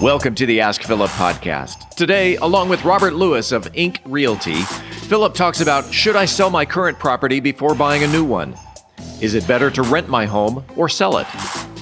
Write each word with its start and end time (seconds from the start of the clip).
Welcome 0.00 0.34
to 0.36 0.46
the 0.46 0.62
Ask 0.62 0.82
Philip 0.84 1.10
podcast. 1.10 1.90
Today, 1.90 2.36
along 2.36 2.70
with 2.70 2.82
Robert 2.86 3.12
Lewis 3.12 3.52
of 3.52 3.68
Ink 3.74 4.00
Realty, 4.06 4.62
Philip 5.08 5.34
talks 5.34 5.60
about 5.60 5.92
should 5.92 6.16
I 6.16 6.24
sell 6.24 6.48
my 6.48 6.64
current 6.64 6.98
property 6.98 7.38
before 7.38 7.74
buying 7.74 8.02
a 8.02 8.06
new 8.06 8.24
one? 8.24 8.56
Is 9.20 9.34
it 9.34 9.46
better 9.46 9.70
to 9.72 9.82
rent 9.82 10.08
my 10.08 10.24
home 10.24 10.64
or 10.74 10.88
sell 10.88 11.18
it? 11.18 11.26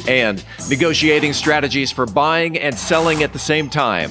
And 0.09 0.45
negotiating 0.69 1.33
strategies 1.33 1.93
for 1.93 2.07
buying 2.07 2.59
and 2.59 2.77
selling 2.77 3.23
at 3.23 3.32
the 3.32 3.39
same 3.39 3.70
time. 3.70 4.11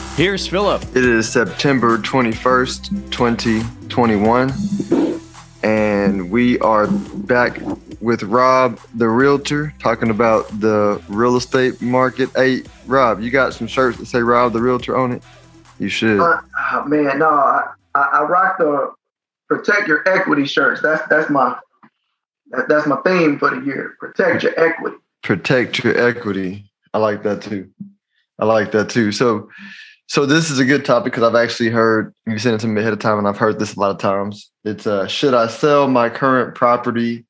Here's 0.15 0.45
Philip. 0.45 0.83
It 0.93 1.05
is 1.05 1.31
September 1.31 1.97
21st, 1.97 3.11
2021, 3.11 5.21
and 5.63 6.29
we 6.29 6.59
are 6.59 6.87
back 6.87 7.61
with 8.01 8.23
Rob, 8.23 8.77
the 8.93 9.07
realtor, 9.07 9.73
talking 9.79 10.09
about 10.09 10.49
the 10.59 11.01
real 11.07 11.37
estate 11.37 11.81
market. 11.81 12.29
Hey, 12.35 12.63
Rob, 12.87 13.21
you 13.21 13.31
got 13.31 13.53
some 13.53 13.67
shirts 13.67 13.99
that 13.99 14.07
say 14.07 14.19
Rob, 14.19 14.51
the 14.51 14.61
realtor 14.61 14.97
on 14.97 15.13
it? 15.13 15.23
You 15.79 15.87
should. 15.87 16.19
Uh, 16.19 16.41
oh, 16.73 16.83
man, 16.85 17.19
no, 17.19 17.29
I, 17.29 17.71
I, 17.95 18.23
rock 18.23 18.57
the 18.57 18.93
protect 19.47 19.87
your 19.87 20.07
equity 20.07 20.45
shirts. 20.45 20.81
That's 20.81 21.07
that's 21.07 21.29
my 21.29 21.57
that, 22.47 22.67
that's 22.67 22.85
my 22.85 22.97
theme 22.97 23.39
for 23.39 23.49
the 23.49 23.65
year. 23.65 23.95
Protect 23.97 24.43
your 24.43 24.59
equity. 24.59 24.97
Protect 25.23 25.83
your 25.83 25.97
equity. 25.97 26.69
I 26.93 26.97
like 26.97 27.23
that 27.23 27.41
too. 27.41 27.71
I 28.39 28.45
like 28.45 28.71
that 28.73 28.89
too. 28.89 29.11
So 29.11 29.49
so 30.11 30.25
this 30.25 30.51
is 30.51 30.59
a 30.59 30.65
good 30.65 30.83
topic 30.83 31.13
because 31.13 31.23
I've 31.23 31.41
actually 31.41 31.69
heard 31.69 32.13
you 32.27 32.37
sent 32.37 32.55
it 32.55 32.59
to 32.59 32.67
me 32.67 32.81
ahead 32.81 32.91
of 32.91 32.99
time, 32.99 33.17
and 33.17 33.25
I've 33.25 33.37
heard 33.37 33.59
this 33.59 33.77
a 33.77 33.79
lot 33.79 33.91
of 33.91 33.97
times. 33.97 34.51
It's 34.65 34.85
uh, 34.85 35.07
should 35.07 35.33
I 35.33 35.47
sell 35.47 35.87
my 35.87 36.09
current 36.09 36.53
property 36.53 37.23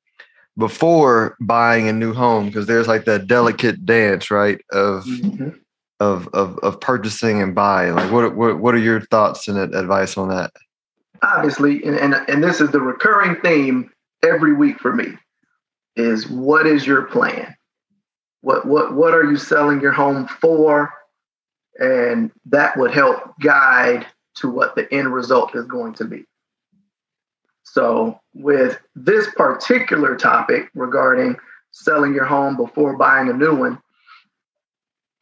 before 0.58 1.38
buying 1.40 1.88
a 1.88 1.94
new 1.94 2.12
home? 2.12 2.48
Because 2.48 2.66
there's 2.66 2.88
like 2.88 3.06
that 3.06 3.28
delicate 3.28 3.86
dance, 3.86 4.32
right? 4.32 4.60
Of 4.72 5.06
mm-hmm. 5.06 5.50
of 6.00 6.28
of 6.30 6.58
of 6.64 6.82
purchasing 6.82 7.40
and 7.40 7.54
buying. 7.54 7.94
Like, 7.94 8.12
what 8.12 8.36
what 8.36 8.58
what 8.58 8.74
are 8.74 8.80
your 8.80 9.02
thoughts 9.02 9.48
and 9.48 9.60
advice 9.60 10.18
on 10.18 10.30
that? 10.30 10.50
Obviously, 11.22 11.84
and 11.84 11.96
and, 11.98 12.16
and 12.28 12.44
this 12.44 12.62
is 12.62 12.72
the 12.72 12.82
recurring 12.82 13.36
theme 13.44 13.92
every 14.24 14.56
week 14.56 14.80
for 14.80 14.92
me 14.92 15.06
is 15.98 16.28
what 16.28 16.66
is 16.66 16.88
your 16.88 17.04
plan? 17.04 17.56
What 18.42 18.66
what 18.66 18.96
what 18.96 19.14
are 19.14 19.30
you 19.30 19.38
selling 19.38 19.82
your 19.82 19.92
home 19.92 20.28
for? 20.28 20.92
And 21.82 22.32
that 22.46 22.78
would 22.78 22.92
help 22.92 23.38
guide 23.40 24.06
to 24.36 24.50
what 24.50 24.76
the 24.76 24.92
end 24.94 25.12
result 25.12 25.56
is 25.56 25.66
going 25.66 25.94
to 25.96 26.06
be. 26.06 26.24
So, 27.64 28.20
with 28.34 28.80
this 28.96 29.28
particular 29.36 30.16
topic 30.16 30.70
regarding 30.76 31.38
selling 31.72 32.14
your 32.14 32.26
home 32.26 32.56
before 32.56 32.98
buying 32.98 33.30
a 33.30 33.34
new 33.34 33.56
one, 33.56 33.82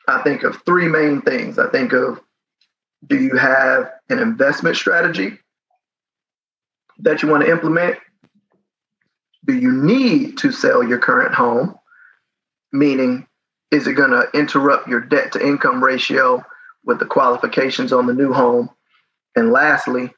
I 0.07 0.21
think 0.21 0.43
of 0.43 0.61
three 0.65 0.89
main 0.89 1.21
things. 1.21 1.57
I 1.57 1.69
think 1.69 1.93
of 1.93 2.19
do 3.07 3.17
you 3.17 3.37
have 3.37 3.91
an 4.09 4.19
investment 4.19 4.75
strategy 4.75 5.37
that 6.99 7.21
you 7.21 7.30
want 7.30 7.45
to 7.45 7.52
implement? 7.52 7.97
Do 9.45 9.53
you 9.53 9.71
need 9.71 10.37
to 10.39 10.52
sell 10.52 10.83
your 10.83 10.99
current 10.99 11.33
home? 11.33 11.76
Meaning, 12.73 13.28
is 13.71 13.87
it 13.87 13.93
going 13.93 14.11
to 14.11 14.27
interrupt 14.33 14.87
your 14.87 15.02
debt 15.02 15.31
to 15.33 15.45
income 15.45 15.83
ratio 15.83 16.43
with 16.83 16.99
the 16.99 17.05
qualifications 17.05 17.93
on 17.93 18.07
the 18.07 18.13
new 18.13 18.33
home? 18.33 18.69
And 19.35 19.52
lastly, 19.52 20.11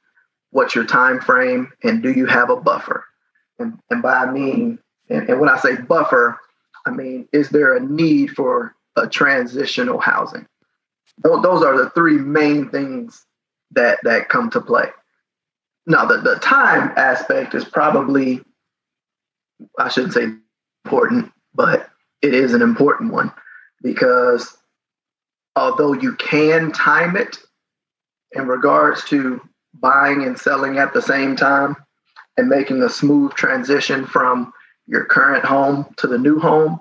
what's 0.51 0.75
your 0.75 0.85
time 0.85 1.19
frame 1.19 1.71
and 1.83 2.01
do 2.01 2.11
you 2.11 2.25
have 2.25 2.49
a 2.49 2.55
buffer? 2.55 3.05
And, 3.59 3.79
and 3.89 4.01
by 4.01 4.13
I 4.13 4.31
mean, 4.31 4.79
and, 5.09 5.29
and 5.29 5.39
when 5.39 5.49
I 5.49 5.57
say 5.57 5.75
buffer, 5.75 6.39
I 6.85 6.91
mean, 6.91 7.27
is 7.31 7.49
there 7.49 7.75
a 7.75 7.79
need 7.79 8.31
for 8.31 8.75
a 8.95 9.07
transitional 9.07 9.99
housing? 9.99 10.47
Those, 11.23 11.63
are 11.63 11.77
the 11.77 11.89
three 11.91 12.17
main 12.17 12.69
things 12.69 13.25
that 13.71 13.99
that 14.03 14.29
come 14.29 14.49
to 14.51 14.61
play. 14.61 14.87
Now, 15.85 16.05
the, 16.05 16.17
the 16.17 16.35
time 16.35 16.93
aspect 16.95 17.53
is 17.53 17.65
probably, 17.65 18.41
I 19.77 19.89
shouldn't 19.89 20.13
say 20.13 20.29
important, 20.85 21.31
but 21.53 21.90
it 22.21 22.33
is 22.33 22.53
an 22.53 22.61
important 22.61 23.11
one 23.11 23.31
because 23.81 24.57
although 25.55 25.93
you 25.93 26.15
can 26.15 26.71
time 26.71 27.15
it 27.15 27.37
in 28.33 28.47
regards 28.47 29.03
to 29.05 29.41
buying 29.73 30.23
and 30.23 30.37
selling 30.37 30.77
at 30.77 30.93
the 30.93 31.01
same 31.01 31.35
time 31.35 31.75
and 32.37 32.47
making 32.47 32.83
a 32.83 32.89
smooth 32.89 33.33
transition 33.33 34.05
from 34.05 34.53
your 34.87 35.05
current 35.05 35.43
home 35.43 35.85
to 35.97 36.07
the 36.07 36.17
new 36.17 36.39
home, 36.39 36.79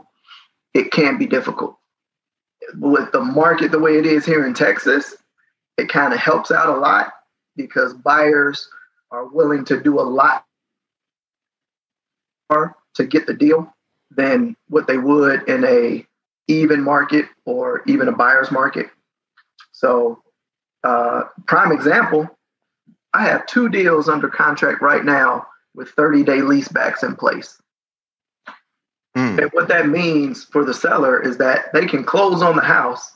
it 0.75 0.91
can 0.93 1.19
be 1.19 1.27
difficult. 1.27 1.77
With 2.77 3.11
the 3.13 3.21
market 3.21 3.73
the 3.73 3.79
way 3.79 3.99
it 3.99 4.07
is 4.07 4.25
here 4.25 4.47
in 4.47 4.55
Texas, 4.55 5.17
it 5.77 5.89
kind 5.89 6.13
of 6.13 6.21
helps 6.21 6.51
out 6.51 6.69
a 6.69 6.79
lot 6.79 7.13
because 7.57 7.95
buyers 7.95 8.69
are 9.11 9.27
willing 9.27 9.65
to 9.65 9.81
do 9.81 9.99
a 9.99 10.03
lot 10.03 10.45
to 12.95 13.07
get 13.07 13.27
the 13.27 13.35
deal 13.35 13.73
than 14.11 14.57
what 14.69 14.87
they 14.87 14.99
would 14.99 15.49
in 15.49 15.65
a 15.65 16.07
even 16.49 16.83
market 16.83 17.27
or 17.45 17.83
even 17.87 18.09
a 18.09 18.13
buyer's 18.13 18.51
market. 18.51 18.91
So, 19.73 20.23
uh, 20.83 21.25
prime 21.47 21.73
example, 21.73 22.29
I 23.15 23.25
have 23.25 23.47
two 23.47 23.69
deals 23.69 24.09
under 24.09 24.29
contract 24.29 24.83
right 24.83 25.05
now 25.05 25.47
with 25.75 25.91
30 25.91 26.25
day 26.25 26.39
leasebacks 26.39 27.03
in 27.03 27.17
place. 27.17 27.61
Mm. 29.17 29.43
And 29.43 29.53
what 29.53 29.69
that 29.69 29.89
means 29.89 30.45
for 30.45 30.65
the 30.65 30.75
seller 30.75 31.21
is 31.21 31.39
that 31.39 31.73
they 31.73 31.87
can 31.87 32.05
close 32.05 32.43
on 32.43 32.57
the 32.57 32.63
house 32.63 33.13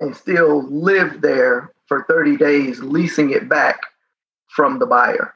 and 0.00 0.16
still 0.16 0.62
live 0.68 1.20
there 1.20 1.72
for 1.86 2.04
30 2.08 2.36
days, 2.36 2.80
leasing 2.80 3.30
it 3.30 3.48
back 3.48 3.80
from 4.48 4.78
the 4.78 4.86
buyer. 4.86 5.34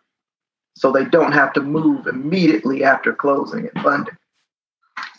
So 0.77 0.91
they 0.91 1.05
don't 1.05 1.33
have 1.33 1.53
to 1.53 1.61
move 1.61 2.07
immediately 2.07 2.83
after 2.83 3.13
closing 3.13 3.69
and 3.73 3.85
funding. 3.85 4.17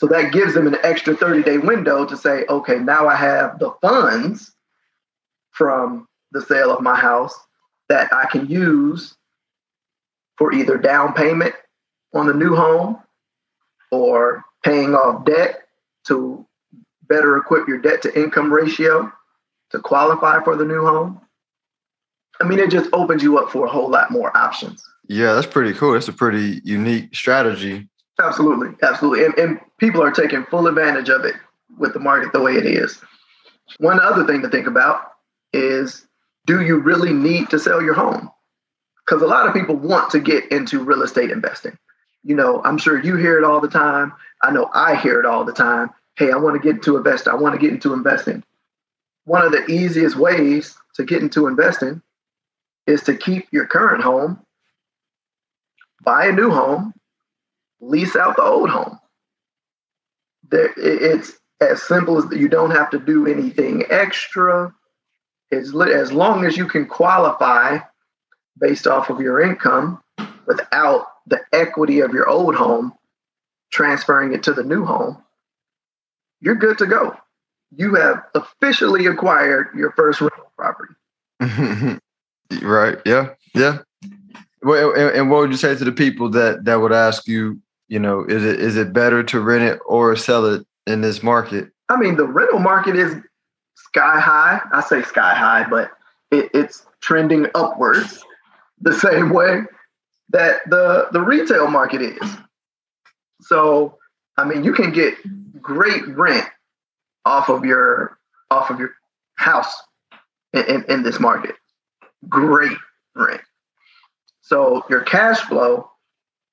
So 0.05 0.09
that 0.09 0.31
gives 0.31 0.53
them 0.53 0.67
an 0.67 0.77
extra 0.83 1.15
30 1.15 1.41
day 1.41 1.57
window 1.57 2.05
to 2.05 2.15
say, 2.15 2.45
okay, 2.47 2.77
now 2.77 3.07
I 3.07 3.15
have 3.15 3.57
the 3.57 3.71
funds 3.81 4.53
from 5.49 6.07
the 6.31 6.43
sale 6.43 6.69
of 6.69 6.83
my 6.83 6.95
house 6.95 7.33
that 7.89 8.13
I 8.13 8.27
can 8.27 8.45
use 8.45 9.17
for 10.37 10.53
either 10.53 10.77
down 10.77 11.13
payment 11.13 11.55
on 12.13 12.27
the 12.27 12.35
new 12.35 12.55
home 12.55 13.01
or 13.91 14.45
paying 14.63 14.93
off 14.93 15.25
debt 15.25 15.63
to 16.05 16.45
better 17.09 17.37
equip 17.37 17.67
your 17.67 17.79
debt 17.79 18.03
to 18.03 18.15
income 18.15 18.53
ratio 18.53 19.11
to 19.71 19.79
qualify 19.79 20.43
for 20.43 20.55
the 20.55 20.65
new 20.65 20.85
home. 20.85 21.19
I 22.39 22.43
mean, 22.43 22.59
it 22.59 22.69
just 22.69 22.91
opens 22.93 23.23
you 23.23 23.39
up 23.39 23.49
for 23.49 23.65
a 23.65 23.69
whole 23.71 23.89
lot 23.89 24.11
more 24.11 24.37
options. 24.37 24.83
Yeah, 25.07 25.33
that's 25.33 25.47
pretty 25.47 25.73
cool. 25.73 25.93
That's 25.93 26.09
a 26.09 26.13
pretty 26.13 26.61
unique 26.63 27.15
strategy 27.15 27.89
Absolutely, 28.21 28.69
absolutely, 28.81 29.25
and, 29.25 29.37
and 29.37 29.59
people 29.77 30.01
are 30.01 30.11
taking 30.11 30.45
full 30.45 30.67
advantage 30.67 31.09
of 31.09 31.25
it 31.25 31.35
with 31.77 31.93
the 31.93 31.99
market 31.99 32.31
the 32.31 32.41
way 32.41 32.53
it 32.53 32.65
is. 32.65 33.01
One 33.79 33.99
other 33.99 34.25
thing 34.25 34.41
to 34.41 34.49
think 34.49 34.67
about 34.67 35.11
is 35.51 36.05
do 36.45 36.61
you 36.61 36.77
really 36.77 37.11
need 37.11 37.49
to 37.49 37.59
sell 37.59 37.81
your 37.81 37.93
home? 37.93 38.31
Because 39.05 39.21
a 39.21 39.27
lot 39.27 39.47
of 39.47 39.53
people 39.53 39.75
want 39.75 40.11
to 40.11 40.19
get 40.19 40.51
into 40.51 40.83
real 40.83 41.01
estate 41.01 41.31
investing. 41.31 41.77
You 42.23 42.35
know, 42.35 42.61
I'm 42.63 42.77
sure 42.77 43.03
you 43.03 43.17
hear 43.17 43.37
it 43.37 43.43
all 43.43 43.61
the 43.61 43.67
time. 43.67 44.13
I 44.41 44.51
know 44.51 44.69
I 44.73 44.95
hear 44.95 45.19
it 45.19 45.25
all 45.25 45.43
the 45.43 45.53
time. 45.53 45.89
Hey, 46.17 46.31
I 46.31 46.37
want 46.37 46.55
to 46.55 46.65
get 46.65 46.77
into 46.77 46.97
investing. 46.97 47.33
I 47.33 47.35
want 47.35 47.53
to 47.53 47.61
get 47.61 47.71
into 47.71 47.93
investing. 47.93 48.43
One 49.25 49.43
of 49.43 49.51
the 49.51 49.65
easiest 49.67 50.15
ways 50.15 50.77
to 50.95 51.03
get 51.03 51.21
into 51.21 51.47
investing 51.47 52.01
is 52.87 53.03
to 53.03 53.15
keep 53.15 53.47
your 53.51 53.65
current 53.65 54.03
home, 54.03 54.39
buy 56.03 56.27
a 56.27 56.31
new 56.31 56.51
home, 56.51 56.93
lease 57.81 58.15
out 58.15 58.35
the 58.35 58.43
old 58.43 58.69
home. 58.69 58.99
There, 60.49 60.73
it's 60.77 61.33
as 61.61 61.81
simple 61.81 62.17
as 62.17 62.37
you 62.37 62.47
don't 62.47 62.71
have 62.71 62.89
to 62.91 62.99
do 62.99 63.27
anything 63.27 63.83
extra. 63.89 64.73
As, 65.51 65.75
as 65.75 66.11
long 66.11 66.45
as 66.45 66.57
you 66.57 66.67
can 66.67 66.85
qualify 66.85 67.79
based 68.59 68.87
off 68.87 69.09
of 69.09 69.21
your 69.21 69.41
income 69.41 70.01
without 70.47 71.07
the 71.27 71.41
equity 71.53 71.99
of 71.99 72.11
your 72.11 72.27
old 72.27 72.55
home 72.55 72.93
transferring 73.71 74.33
it 74.33 74.43
to 74.43 74.53
the 74.53 74.63
new 74.63 74.85
home, 74.85 75.21
you're 76.41 76.55
good 76.55 76.77
to 76.79 76.85
go. 76.85 77.15
you 77.75 77.95
have 77.95 78.23
officially 78.33 79.05
acquired 79.07 79.67
your 79.75 79.91
first 79.91 80.21
rental 80.21 80.51
property. 80.57 80.93
right. 82.61 82.97
Yeah. 83.05 83.29
Yeah. 83.53 83.79
Well, 84.61 84.93
and, 84.93 85.15
and 85.15 85.29
what 85.31 85.41
would 85.41 85.51
you 85.51 85.57
say 85.57 85.75
to 85.75 85.83
the 85.85 85.91
people 85.91 86.29
that 86.31 86.65
that 86.65 86.75
would 86.75 86.93
ask 86.93 87.27
you, 87.27 87.61
you 87.87 87.99
know, 87.99 88.25
is 88.25 88.43
it 88.43 88.59
is 88.59 88.77
it 88.77 88.93
better 88.93 89.23
to 89.23 89.39
rent 89.39 89.63
it 89.63 89.79
or 89.85 90.15
sell 90.15 90.45
it 90.45 90.65
in 90.87 91.01
this 91.01 91.21
market? 91.21 91.69
I 91.89 91.97
mean, 91.97 92.15
the 92.15 92.25
rental 92.25 92.59
market 92.59 92.95
is 92.95 93.15
sky 93.75 94.19
high. 94.19 94.61
I 94.71 94.81
say 94.81 95.03
sky 95.03 95.35
high, 95.35 95.67
but 95.69 95.91
it, 96.31 96.49
it's 96.53 96.85
trending 97.01 97.47
upwards 97.53 98.23
the 98.81 98.93
same 98.99 99.29
way 99.29 99.61
that 100.29 100.61
the 100.69 101.07
the 101.11 101.21
retail 101.21 101.67
market 101.67 102.01
is. 102.01 102.37
So, 103.41 103.97
I 104.37 104.45
mean, 104.45 104.63
you 104.63 104.73
can 104.73 104.91
get 104.91 105.15
great 105.61 106.07
rent 106.07 106.47
off 107.25 107.49
of 107.49 107.65
your 107.65 108.17
off 108.49 108.69
of 108.69 108.79
your 108.79 108.91
house 109.35 109.75
in, 110.53 110.63
in, 110.65 110.85
in 110.85 111.03
this 111.03 111.19
market. 111.19 111.55
Great 112.27 112.77
rent. 113.15 113.41
So 114.41 114.85
your 114.89 115.01
cash 115.01 115.39
flow 115.41 115.89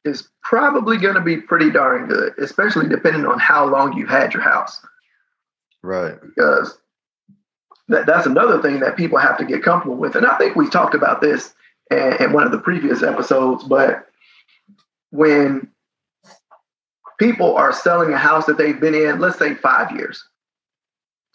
is 0.05 0.29
probably 0.43 0.97
going 0.97 1.15
to 1.15 1.21
be 1.21 1.37
pretty 1.37 1.71
darn 1.71 2.09
good, 2.09 2.35
especially 2.39 2.89
depending 2.89 3.27
on 3.27 3.39
how 3.39 3.65
long 3.65 3.97
you've 3.97 4.09
had 4.09 4.35
your 4.35 4.43
house. 4.43 4.81
Right. 5.83 6.15
Because 6.21 6.79
that, 7.89 8.07
that's 8.07 8.27
another 8.27 8.61
thing 8.61 8.81
that 8.81 8.97
people 8.97 9.19
have 9.19 9.39
to 9.39 9.45
get 9.45 9.63
comfortable 9.63 9.97
with. 9.97 10.17
And 10.17 10.27
I 10.27 10.37
think 10.39 10.57
we 10.57 10.69
talked 10.69 10.95
about 10.95 11.21
this 11.21 11.55
in, 11.91 12.17
in 12.21 12.33
one 12.33 12.45
of 12.45 12.53
the 12.53 12.59
previous 12.59 13.03
episodes, 13.03 13.65
but 13.65 14.07
when 15.11 15.69
people 17.19 17.55
are 17.57 17.73
selling 17.73 18.13
a 18.13 18.19
house 18.19 18.47
that 18.47 18.59
they've 18.59 18.81
been 18.81 18.95
in, 18.95 19.21
let's 19.21 19.39
say 19.39 19.55
five 19.55 19.93
years, 19.93 20.25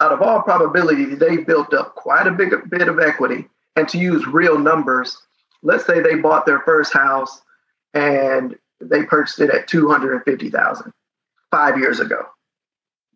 out 0.01 0.11
of 0.11 0.21
all 0.21 0.41
probability, 0.41 1.05
they 1.15 1.37
built 1.37 1.73
up 1.73 1.95
quite 1.95 2.27
a 2.27 2.31
big 2.31 2.53
bit 2.69 2.87
of 2.87 2.99
equity. 2.99 3.47
And 3.75 3.87
to 3.89 3.97
use 3.97 4.27
real 4.27 4.57
numbers, 4.57 5.17
let's 5.63 5.85
say 5.85 6.01
they 6.01 6.15
bought 6.15 6.45
their 6.45 6.59
first 6.61 6.93
house 6.93 7.41
and 7.93 8.55
they 8.79 9.03
purchased 9.03 9.39
it 9.39 9.49
at 9.49 9.67
250,000 9.67 10.93
five 11.51 11.77
years 11.77 11.99
ago. 11.99 12.25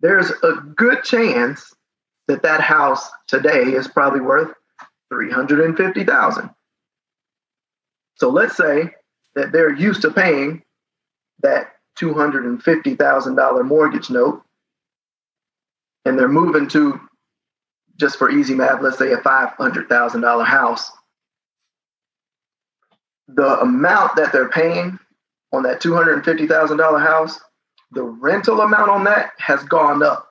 There's 0.01 0.31
a 0.31 0.53
good 0.75 1.03
chance 1.03 1.73
that 2.27 2.43
that 2.43 2.61
house 2.61 3.09
today 3.27 3.63
is 3.63 3.87
probably 3.87 4.21
worth 4.21 4.53
350,000. 5.09 6.49
So 8.15 8.29
let's 8.29 8.55
say 8.55 8.91
that 9.35 9.51
they're 9.51 9.73
used 9.73 10.01
to 10.03 10.11
paying 10.11 10.63
that 11.43 11.73
$250,000 11.99 13.65
mortgage 13.65 14.09
note 14.09 14.43
and 16.05 16.17
they're 16.17 16.27
moving 16.27 16.67
to 16.69 16.99
just 17.97 18.17
for 18.17 18.31
easy 18.31 18.55
math, 18.55 18.81
let's 18.81 18.97
say 18.97 19.11
a 19.11 19.17
$500,000 19.17 20.45
house. 20.45 20.91
The 23.33 23.59
amount 23.61 24.15
that 24.15 24.31
they're 24.31 24.49
paying 24.49 24.99
on 25.51 25.63
that 25.63 25.81
$250,000 25.81 27.01
house, 27.01 27.39
the 27.91 28.03
rental 28.03 28.61
amount 28.61 28.89
on 28.89 29.03
that 29.05 29.31
has 29.37 29.63
gone 29.63 30.01
up 30.03 30.29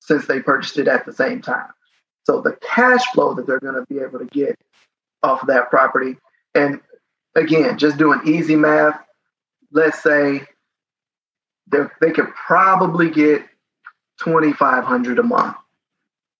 since 0.00 0.26
they 0.26 0.40
purchased 0.40 0.78
it 0.78 0.88
at 0.88 1.04
the 1.06 1.12
same 1.12 1.40
time. 1.40 1.68
So 2.24 2.40
the 2.40 2.56
cash 2.60 3.04
flow 3.12 3.34
that 3.34 3.46
they're 3.46 3.60
going 3.60 3.74
to 3.74 3.86
be 3.86 4.00
able 4.00 4.18
to 4.18 4.26
get 4.26 4.58
off 5.22 5.42
of 5.42 5.48
that 5.48 5.70
property, 5.70 6.16
and 6.54 6.80
again, 7.34 7.78
just 7.78 7.98
doing 7.98 8.20
easy 8.26 8.56
math, 8.56 8.98
let's 9.72 10.02
say 10.02 10.46
they 11.68 12.10
could 12.12 12.32
probably 12.34 13.10
get 13.10 13.42
2500 14.24 15.18
a 15.18 15.22
month 15.22 15.56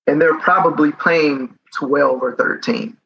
and 0.06 0.20
they're 0.20 0.38
probably 0.38 0.92
paying 0.92 1.58
12 1.74 2.22
or 2.22 2.34
13 2.36 2.96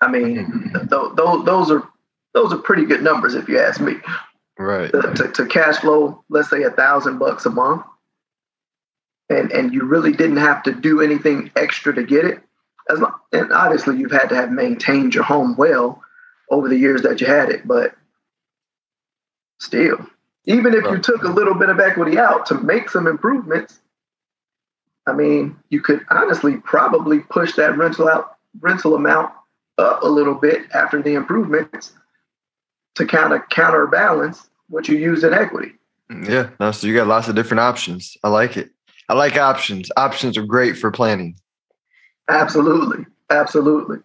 i 0.00 0.08
mean 0.08 0.70
th- 0.72 0.88
th- 0.88 1.44
those 1.44 1.70
are 1.70 1.88
those 2.34 2.52
are 2.52 2.58
pretty 2.58 2.84
good 2.84 3.02
numbers 3.02 3.34
if 3.34 3.48
you 3.48 3.58
ask 3.58 3.80
me. 3.80 3.94
Right 4.58 4.90
to, 4.90 5.02
to, 5.14 5.28
to 5.32 5.46
cash 5.46 5.78
flow 5.78 6.24
let's 6.30 6.48
say 6.48 6.62
a 6.62 6.70
thousand 6.70 7.18
bucks 7.18 7.44
a 7.44 7.50
month 7.50 7.84
and 9.28 9.52
and 9.52 9.74
you 9.74 9.84
really 9.84 10.12
didn't 10.12 10.38
have 10.38 10.62
to 10.62 10.72
do 10.72 11.02
anything 11.02 11.50
extra 11.56 11.94
to 11.94 12.02
get 12.02 12.24
it 12.24 12.40
as 12.88 12.98
long, 12.98 13.12
and 13.32 13.52
obviously 13.52 13.98
you've 13.98 14.12
had 14.12 14.28
to 14.28 14.34
have 14.34 14.50
maintained 14.50 15.14
your 15.14 15.24
home 15.24 15.56
well 15.56 16.02
over 16.50 16.68
the 16.68 16.78
years 16.78 17.02
that 17.02 17.20
you 17.20 17.26
had 17.26 17.50
it 17.50 17.66
but 17.68 17.94
still 19.60 20.06
even 20.46 20.74
if 20.74 20.84
you 20.84 20.98
took 20.98 21.24
a 21.24 21.28
little 21.28 21.54
bit 21.54 21.68
of 21.68 21.80
equity 21.80 22.18
out 22.18 22.46
to 22.46 22.54
make 22.54 22.88
some 22.88 23.08
improvements, 23.08 23.80
I 25.06 25.12
mean, 25.12 25.56
you 25.70 25.80
could 25.80 26.06
honestly 26.08 26.56
probably 26.56 27.20
push 27.20 27.54
that 27.54 27.76
rental 27.76 28.08
out 28.08 28.36
rental 28.60 28.94
amount 28.94 29.32
up 29.78 30.02
a 30.02 30.08
little 30.08 30.34
bit 30.34 30.62
after 30.74 31.02
the 31.02 31.14
improvements 31.14 31.92
to 32.94 33.06
kind 33.06 33.32
of 33.32 33.48
counterbalance 33.50 34.48
what 34.68 34.88
you 34.88 34.96
use 34.96 35.22
in 35.22 35.34
equity. 35.34 35.72
Yeah, 36.10 36.50
no, 36.60 36.70
so 36.70 36.86
you 36.86 36.94
got 36.94 37.06
lots 37.06 37.28
of 37.28 37.34
different 37.34 37.60
options. 37.60 38.16
I 38.22 38.28
like 38.28 38.56
it. 38.56 38.70
I 39.08 39.14
like 39.14 39.36
options. 39.36 39.90
Options 39.96 40.36
are 40.36 40.44
great 40.44 40.76
for 40.76 40.90
planning. 40.90 41.36
Absolutely, 42.28 43.06
absolutely. 43.30 43.98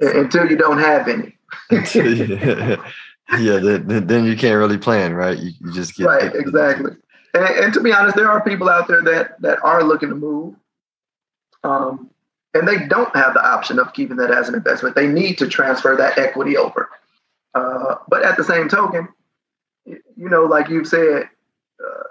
Until 0.00 0.50
you 0.50 0.56
don't 0.56 0.78
have 0.78 1.08
any. 1.08 1.36
yeah, 3.40 3.58
then, 3.58 4.06
then 4.06 4.24
you 4.24 4.36
can't 4.36 4.58
really 4.58 4.78
plan, 4.78 5.14
right? 5.14 5.38
You, 5.38 5.52
you 5.60 5.72
just 5.72 5.96
get 5.96 6.06
right, 6.06 6.34
exactly. 6.34 6.92
And, 7.34 7.44
and, 7.44 7.74
to 7.74 7.80
be 7.80 7.92
honest, 7.92 8.16
there 8.16 8.30
are 8.30 8.42
people 8.42 8.68
out 8.68 8.88
there 8.88 9.02
that 9.02 9.40
that 9.40 9.58
are 9.62 9.82
looking 9.82 10.10
to 10.10 10.14
move, 10.14 10.54
um, 11.64 12.10
and 12.54 12.68
they 12.68 12.86
don't 12.86 13.14
have 13.16 13.34
the 13.34 13.44
option 13.44 13.78
of 13.78 13.92
keeping 13.92 14.16
that 14.16 14.30
as 14.30 14.48
an 14.48 14.54
investment. 14.54 14.94
They 14.94 15.06
need 15.06 15.38
to 15.38 15.48
transfer 15.48 15.96
that 15.96 16.18
equity 16.18 16.56
over. 16.56 16.88
Uh, 17.54 17.96
but 18.08 18.22
at 18.22 18.36
the 18.36 18.44
same 18.44 18.68
token, 18.68 19.08
you 19.86 20.28
know, 20.28 20.44
like 20.44 20.68
you've 20.68 20.86
said, 20.86 21.28
uh, 21.84 22.02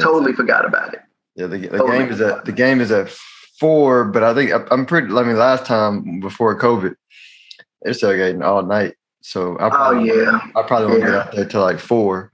Totally 0.00 0.32
forgot 0.32 0.64
about 0.64 0.94
it. 0.94 1.00
Yeah, 1.34 1.46
the, 1.46 1.58
the 1.58 1.78
totally 1.78 1.98
game 1.98 2.10
is 2.10 2.20
at 2.20 2.44
the 2.44 2.52
game 2.52 2.80
is 2.80 2.92
at 2.92 3.10
four, 3.58 4.04
but 4.04 4.22
I 4.22 4.32
think 4.32 4.52
I'm 4.70 4.86
pretty. 4.86 5.12
I 5.12 5.22
mean, 5.24 5.36
last 5.36 5.66
time 5.66 6.20
before 6.20 6.58
COVID, 6.58 6.94
they're 7.82 7.92
tailgating 7.92 8.44
all 8.44 8.62
night, 8.62 8.94
so 9.22 9.56
I 9.58 9.66
oh, 9.66 9.70
probably, 9.70 10.10
oh 10.12 10.14
yeah, 10.14 10.40
I 10.54 10.62
probably 10.62 10.86
won't 10.88 11.00
yeah. 11.00 11.06
get 11.06 11.14
out 11.14 11.32
there 11.32 11.44
till 11.46 11.62
like 11.62 11.78
four, 11.80 12.32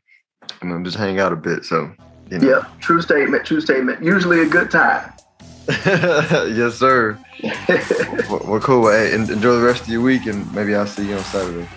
and 0.60 0.70
then 0.70 0.84
just 0.84 0.96
hang 0.96 1.18
out 1.18 1.32
a 1.32 1.36
bit. 1.36 1.64
So 1.64 1.90
you 2.30 2.38
know. 2.38 2.48
yeah, 2.48 2.66
true 2.80 3.00
statement. 3.00 3.46
True 3.46 3.60
statement. 3.60 4.04
Usually 4.04 4.40
a 4.40 4.46
good 4.46 4.70
time. 4.70 5.10
yes, 5.68 6.74
sir. 6.74 7.18
well, 8.28 8.42
well, 8.44 8.60
cool. 8.60 8.90
Hey, 8.90 9.14
enjoy 9.14 9.56
the 9.56 9.64
rest 9.64 9.82
of 9.82 9.88
your 9.88 10.02
week, 10.02 10.26
and 10.26 10.52
maybe 10.54 10.74
I'll 10.74 10.86
see 10.86 11.08
you 11.08 11.16
on 11.16 11.24
Saturday. 11.24 11.68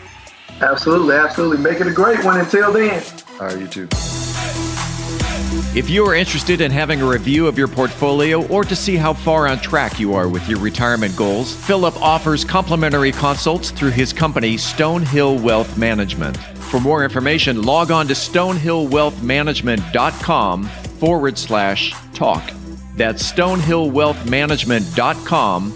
Absolutely, 0.62 1.15
absolutely. 1.15 1.57
Make 1.57 1.81
it 1.81 1.88
a 1.88 1.91
great 1.91 2.24
one 2.24 2.39
until 2.39 2.71
then. 2.71 3.03
All 3.39 3.47
right, 3.47 3.59
you 3.59 3.67
too. 3.67 3.88
If 5.75 5.89
you 5.89 6.05
are 6.05 6.15
interested 6.15 6.62
in 6.62 6.71
having 6.71 7.01
a 7.01 7.05
review 7.05 7.47
of 7.47 7.57
your 7.57 7.67
portfolio 7.67 8.47
or 8.47 8.63
to 8.63 8.74
see 8.75 8.95
how 8.95 9.13
far 9.13 9.50
on 9.50 9.59
track 9.59 10.00
you 10.00 10.13
are 10.13 10.29
with 10.29 10.47
your 10.47 10.59
retirement 10.59 11.17
goals, 11.17 11.53
Philip 11.53 12.01
offers 12.01 12.45
complimentary 12.45 13.12
consults 13.12 13.71
through 13.71 13.91
his 13.91 14.13
company, 14.13 14.55
Stonehill 14.55 15.41
Wealth 15.41 15.77
Management. 15.77 16.38
For 16.38 16.79
more 16.79 17.03
information, 17.03 17.63
log 17.63 17.91
on 17.91 18.07
to 18.07 18.13
stonehillwealthmanagement.com 18.13 20.63
forward 20.63 21.38
slash 21.38 21.93
talk. 22.13 22.50
That's 22.95 23.29
stonehillwealthmanagement.com 23.33 25.75